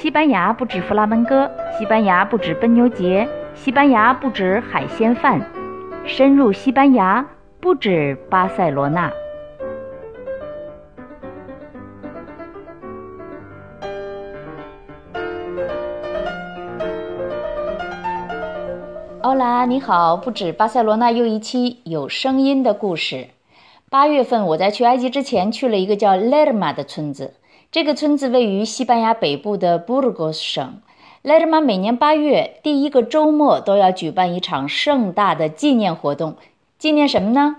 [0.00, 5.38] 西班牙不止弗拉门戈，西班牙不止奔牛节，西班牙不止海鲜饭，
[6.06, 7.22] 深入西班牙
[7.60, 9.12] 不止巴塞罗那。
[19.20, 23.26] 欧拉，你好，不止巴塞罗那又一期有声音的故事。
[23.90, 27.34] 八月份我在去埃及之前去了一个叫勒尔玛的村子。
[27.72, 30.80] 这个村子位于西班牙北部的布鲁戈斯省。
[31.22, 36.34] 莱德玛每年八月第一个周末都要举办一场盛大的纪念活动，
[36.80, 37.58] 纪念什么呢？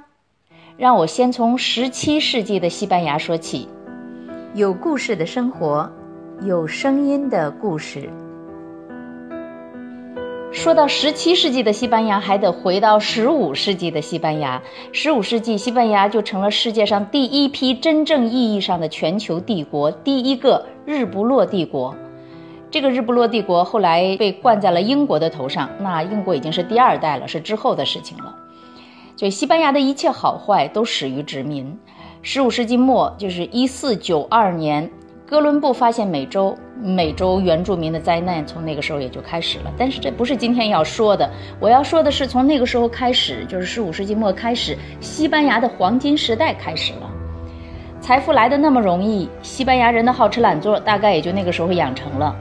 [0.76, 3.70] 让我先从十七世纪的西班牙说起。
[4.54, 5.90] 有故事的生活，
[6.42, 8.10] 有声音的故事。
[10.52, 14.62] 说到十七世纪的西班牙，还得回到十五世纪的西班牙。
[14.92, 21.96] 十五世纪，西班牙就成了世界上第一批真正意义上的全球帝国，第一个日不落帝国。
[22.70, 28.36] 这个日不落帝国后来被冠在了英国的头上，那英国已经是第二代了，是之后的事情了。
[29.16, 31.80] 所以，西班牙的一切好坏都始于殖民。
[32.24, 34.92] 十五世纪末，就是一四九二年。
[35.32, 39.72] 哥伦布发现美洲，美洲原住民的灾难从那个时候也就开始了。
[39.78, 47.10] 但是这不是今天要说的，我要说的是从那个时候开始，就是十五世纪末开始，西班牙的黄金时代开始了。
[48.02, 52.36] 财富来的那么容易，西班牙人的好吃懒做大概也就那个时候养成了。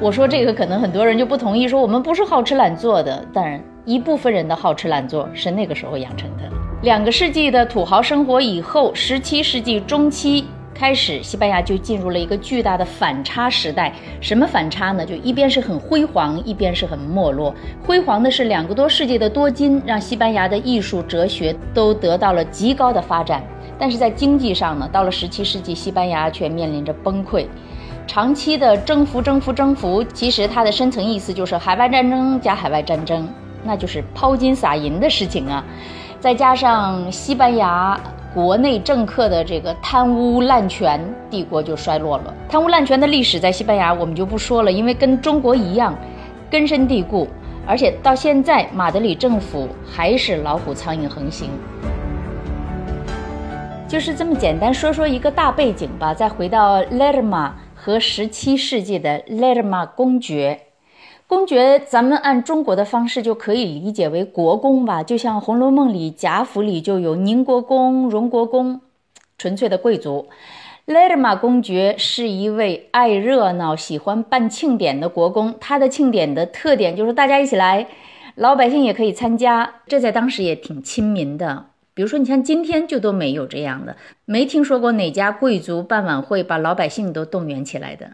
[0.00, 3.22] 我说这个可能很多人就不同意，说我们不是好吃懒做的。
[3.30, 6.44] 当然，一部分人的好吃懒做是那个时候养成的。
[6.80, 10.46] 两个世纪的土豪生活以后，十七世纪中期。
[10.78, 13.90] 开始，西班牙就进入了一个巨大的反差时代。
[14.20, 15.06] 什么反差呢？
[15.06, 17.54] 就一边是很辉煌，一边是很没落。
[17.86, 23.42] 辉煌的是两个多世纪的多金，让西班牙的艺术、哲学都得到了极高的发展。
[23.78, 27.46] 但是在经济上呢，到了十七世纪，西班牙却面临着崩溃。
[28.06, 33.26] 长期的征服、征服、征服，其实它的深层意思就是海外战争加海外战争，
[33.64, 35.64] 那就是抛金撒银的事情啊。
[36.20, 37.98] 再加上西班牙。
[38.36, 42.34] 国内政客的这个贪污滥权，帝国就衰落了。
[42.50, 45.96] 贪污滥权的历史在西班牙我们就不说了，因为跟中国一样，
[46.50, 47.26] 根深蒂固，
[47.66, 51.48] 而且到现在马德里政府还是老虎苍蝇横行。
[53.88, 60.60] 就是这么简单说说一个大背景吧，再回到勒尔玛和十七世纪的勒尔玛公爵。
[61.28, 68.80] 公爵，咱们按中国的方式就可以理解为国公吧，就像《红楼梦》里贾府里就有宁国公、荣国公，
[69.36, 70.28] 纯粹的贵族。
[70.84, 77.88] 勒德玛公爵是一位爱热闹、喜欢办庆典的国公，他的庆典的特点就是大家一起来，
[78.36, 81.66] 老百姓也可以参加，这在当时也挺亲民的。
[81.92, 88.12] 比如说，你像今天就都没有这样的，没听说过哪家贵族办晚会把老百姓都动员起来的。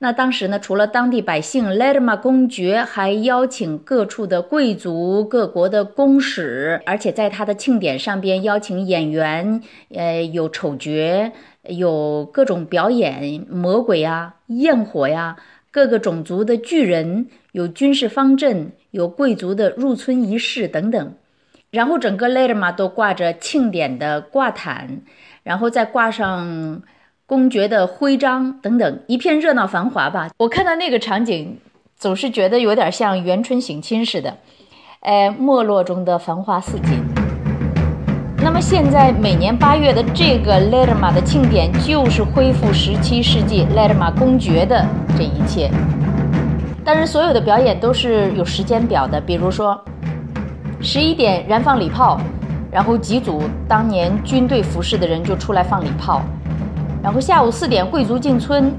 [0.00, 9.60] 那当时呢，除了当地百姓，勒尔玛公爵还邀请各处的贵族、各国的公使，而且在他的庆典上边邀请演员，
[9.92, 11.32] 呃，有丑角，
[11.64, 15.36] 有各种表演，魔鬼呀、焰火呀，
[15.72, 21.14] 各个种族的巨人，有军事方阵，有贵族的入村仪式等等。
[21.72, 25.00] 然后整个勒尔玛都挂着庆典的挂毯，
[25.42, 26.82] 然后再挂上。
[27.28, 30.30] 公爵的徽章等等，一片热闹繁华吧。
[30.38, 31.58] 我看到那个场景，
[31.94, 34.34] 总是觉得有点像元春省亲似的，
[35.00, 37.04] 哎，没落中的繁花似锦。
[38.42, 44.82] 那么现在每年八月的这个勒尔玛的庆典，就是恢复十七世纪勒尔玛公爵的
[45.14, 45.70] 这一切。
[46.82, 49.78] 但是，所有的表演都是有时间表的，比如说
[50.80, 52.18] 十一点燃放礼炮，
[52.72, 56.22] 然后几组当年军队服饰的人就出来放礼炮。
[57.02, 58.72] 然后下午四点，贵族进村，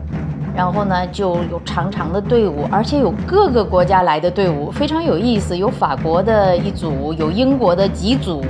[0.55, 5.57] 然后呢就有长长的队伍，而且有各个国家来的队伍，非常有意思。
[5.57, 8.43] 有法国的一组，有英国的几组。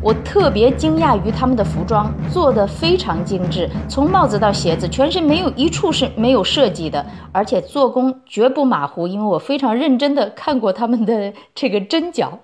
[0.00, 9.08] 我特别惊讶于他们的服装做的非常精致，从帽子到鞋子，全身没有一处是没有设计的，而且做工绝不马虎。
[9.08, 12.38] 因为我非常认真地看过他们的这个针脚。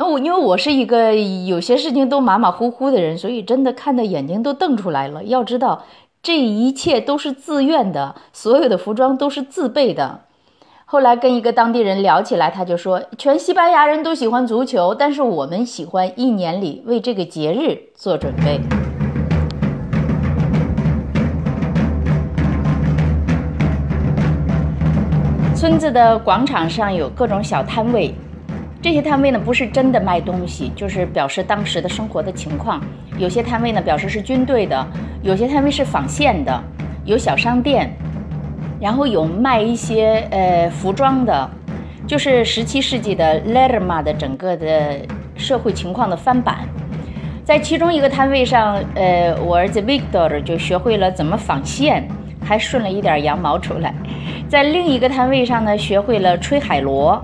[0.00, 5.24] 那我因为我是一个有些事情都马马虎虎的人，所以真的看的眼睛都瞪出来了。
[5.24, 5.82] 要知道，
[6.22, 10.20] 这一切都是自愿的，所有的服装都是自备的。
[10.84, 18.60] 后来跟一个当地人聊起来，他就说，全西班牙人都喜欢足球，但是我们喜欢一年里为这个节日做准备。
[25.56, 28.14] 村子的广场上有各种小摊位。
[28.80, 32.80] 这些摊位呢，不是真的卖东西，就是表示当时的生活的情况。
[33.18, 34.86] 有些摊位呢，表示是军队的；
[35.20, 36.62] 有些摊位是纺线的，
[37.04, 37.92] 有小商店。
[38.80, 41.50] 然后有卖一些呃服装的，
[42.06, 45.00] 就是十七世纪的 Lerma 的整个的
[45.34, 46.58] 社会情况的翻版。
[47.44, 52.06] 在其中一个摊位上，呃，我儿子 Victor 就学会了怎么纺线，
[52.44, 53.92] 还顺了一点羊毛出来。
[54.48, 57.20] 在另一个摊位上呢，学会了吹海螺。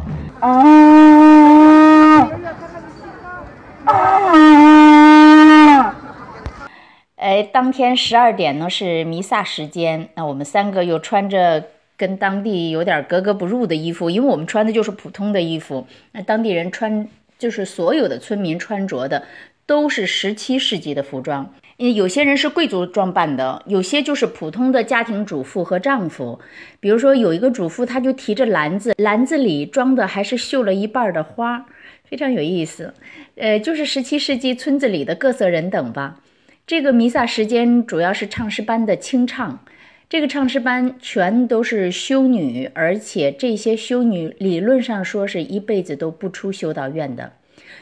[7.34, 11.64] 哎，当天十二点呢是弥撒时间，那我们三个又穿着
[11.96, 19.24] 跟当地有点格格不入的衣服，因为我们穿的就是普通的衣服，那当地人穿就是所有的村民穿着的。
[19.66, 26.38] 都是十七世纪的服装，因为有些人是贵族装扮的，有些就是普通的家庭主妇和丈夫。
[26.80, 31.64] 比如说，有一个主妇，她就提着篮子，篮子里装的还是绣了一半的花，
[32.04, 32.92] 非常有意思。
[33.36, 36.20] 呃，就是十七世纪村子里的各色人等吧。
[36.66, 39.62] 这个弥撒时间主要是唱诗班的清唱，
[40.08, 47.34] 这个唱诗班全都是修女，而且这些修女理论上说是一辈子都不出修道院的。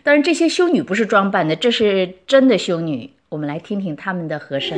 [0.02, 3.08] 当然，这些修女不是装扮的，这是真的修女。
[3.28, 4.76] 我们来听听他们的和声。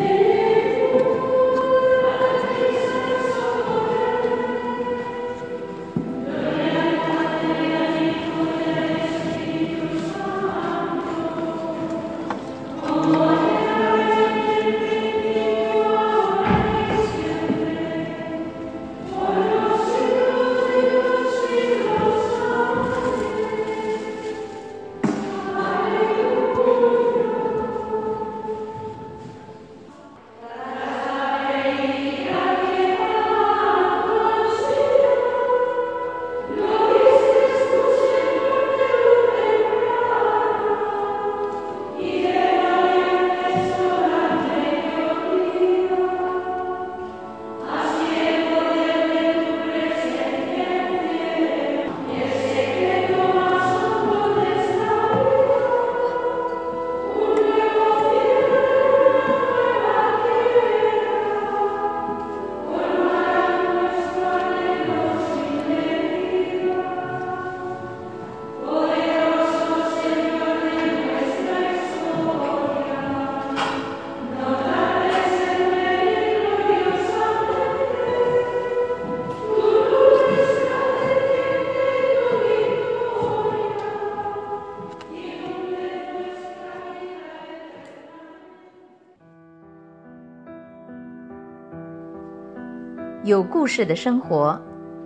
[93.24, 94.60] 有故事的生活，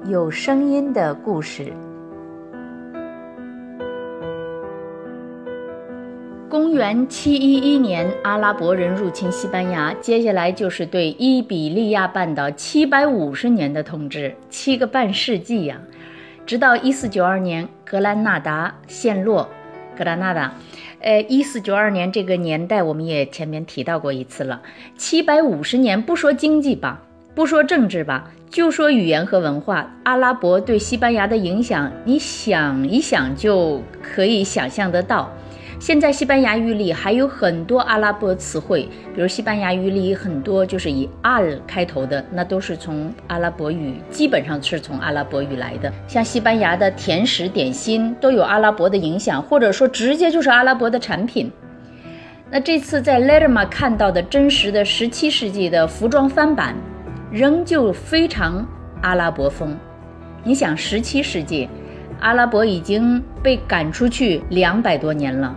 [0.09, 1.73] 有声音的故事。
[6.49, 15.81] 公元七一一年，阿拉伯人入侵西班牙，接下来就是对伊比利亚半岛七百五十年的统治，七个半世纪呀！
[16.45, 19.49] 直到一四九二年，格兰纳达陷落。
[19.97, 20.53] 格兰纳达，
[20.99, 24.61] 呃，一四九二年这个年代，我们也前面提到过一次了。
[24.97, 27.05] 七百五十年，不说经济吧。
[27.39, 35.31] 不说政治吧，就说语言和文化，阿拉伯对西班牙的影响，你想一想就可以想象得到。
[35.79, 45.93] 现在西班牙语里还有很多阿拉伯词汇，比如西班牙语里很多就是以 al 开头的，那都是从阿拉伯语，基本上是从阿拉伯语来的。
[46.09, 51.53] 像西班牙的甜食点心都有阿拉伯的影响，或者说直接就是阿拉伯的产品。
[52.51, 56.75] 那这次在 Lerma 看到的真实的17世纪的服装翻版。
[57.31, 58.67] 仍旧非常
[59.03, 59.77] 阿拉伯风。
[60.43, 61.69] 你想，十七世纪，
[62.21, 65.55] 阿拉伯已经被赶出去两百多年了，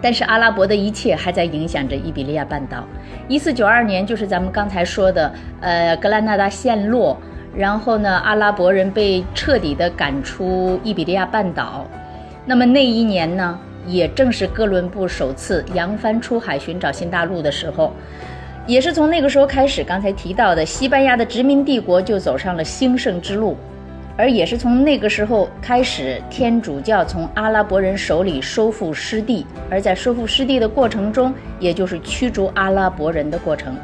[0.00, 2.84] 但是阿拉伯的一切还在影响着伊比利亚半岛。
[3.28, 7.16] 一四九二年，就是咱们刚才说的，呃，格兰纳达陷落，
[7.54, 11.86] 然后呢，阿拉伯人被彻底的赶出伊比利亚半岛。
[12.44, 17.92] 那么那一年呢，也正是哥伦布首次扬帆出海寻找新大陆的时候。
[18.66, 23.58] 也是从那个时候开始，刚才提到的西班牙的殖民帝国就走上了兴盛之路，
[24.16, 33.76] 而也是从那个时候开始，天主教从阿拉伯人手里收复失地，而在收复失地的过程中，也就是驱逐阿拉伯人的过程。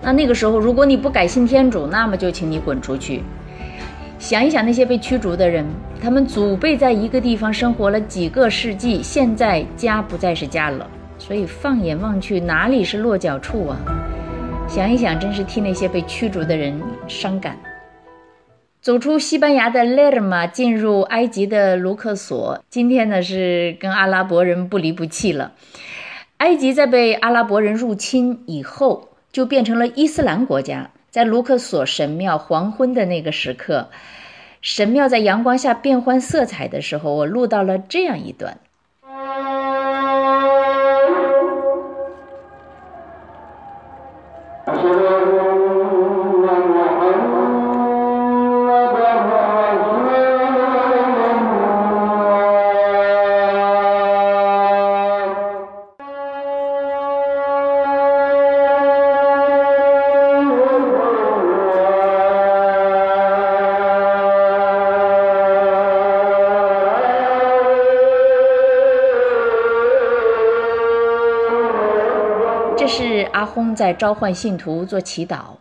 [0.00, 3.22] 那那个时候，如果你不改信天主，那么就请你滚出去。
[4.18, 5.66] 想一想那些被驱逐的人，
[6.00, 10.88] 他们祖辈在一个地方生活了几个世纪，现在家不再是家了。
[11.18, 13.76] 所以放眼望去，哪里是落脚处啊？
[14.68, 17.58] 想一想，真是替那些被驱逐的人伤感。
[18.80, 25.52] 走出西班牙的勒尔玛，进入埃及的卢克索，今天呢是跟阿拉伯人不离不弃了。
[26.36, 30.90] 埃及在被阿拉伯人入侵以后，就变成了伊斯兰国家。
[31.10, 33.88] 在卢克索神庙黄昏的那个时刻，
[34.62, 38.58] 神庙在阳光下变换色彩的时候，我录到了这样一段。
[73.32, 75.56] 阿訇在召唤信徒做祈祷。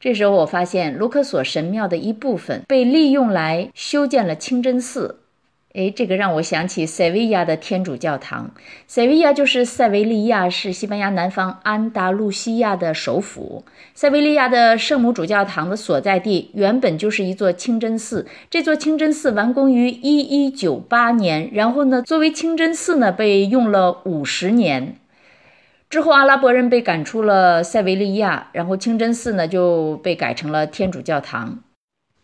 [0.00, 5.20] 这时候，我发现卢克索神庙的一部分被利用来修建了清真寺。
[5.74, 8.50] 哎，这个让我想起塞维亚的天主教堂。
[8.86, 13.64] 塞维亚就是塞维利亚，是西班牙南方安达卢西亚的首府。
[13.94, 18.26] 塞维利亚的圣母主教堂的所在地原本就是一座清真寺。
[18.50, 24.96] 这座清真寺完工于一一九八年，然后呢，作为清真寺呢，被用了五十年。
[25.92, 31.58] 之后，阿拉伯人被赶出了塞维利亚，然后清真寺呢就被改成了天主教堂。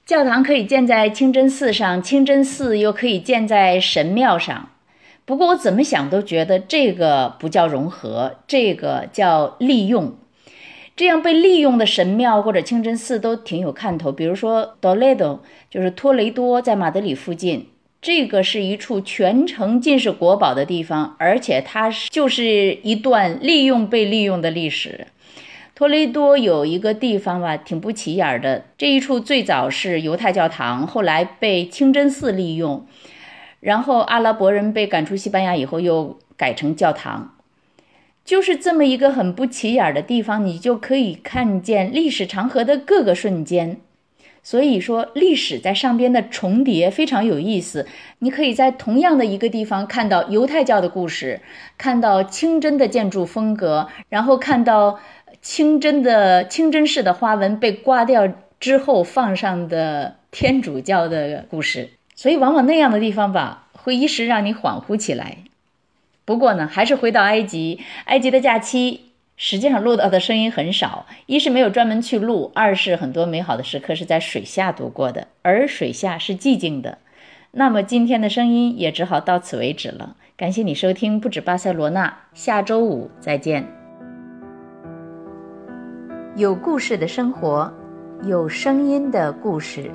[0.06, 4.70] 教堂可以建在清真寺上，清真寺又可以建在神庙上。
[5.26, 10.14] 不过我怎么想都觉得这个不叫融合，这个叫利用。
[10.96, 14.10] 这样被利用的神庙或者清真寺都挺有看头。
[14.10, 17.68] 比如说多雷多，就是托雷多，在马德里附近。
[18.00, 25.09] 这个是一处全城尽是国宝的地方，而且它是就是一段利用被利用的历史。
[25.75, 28.64] 托雷多有一个地方吧，挺不起眼的。
[28.76, 32.87] 这一处最早是犹太教堂，后来被清真寺利用，
[33.61, 37.35] 然后阿拉伯人被赶出西班牙以后又改成教堂。
[38.25, 43.81] 就是这么一个很不起眼的地方，你就可以看见历史长河的各个瞬间。
[44.50, 47.87] 所以说，历史在上边的重叠非常有意思。
[48.21, 51.43] 你可以在同样的一个地方看到犹太教的故事，
[51.76, 55.00] 看到清真的建筑风格，然后看到
[55.43, 58.26] 清真的清真式的花纹被刮掉
[58.59, 61.90] 之后放上的天主教的故事。
[62.14, 65.37] 所以，往往那样的地方吧，会一时让你恍惚起来。
[66.25, 69.08] 不过呢，还是回到埃及，埃及的假期。
[69.38, 76.99] 实际上录到的声音很少，一是没有专门去录，二是很多美好的时刻是在水下度过的，而水下是寂静的。
[77.52, 80.16] 那么今天的声音也只好到此为止了。
[80.37, 83.64] 感谢你收听不止巴塞罗那，下周五再见。
[86.37, 87.73] 有故事的生活，
[88.25, 89.90] 有声音的故事。